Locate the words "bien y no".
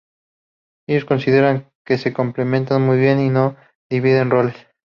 2.97-3.55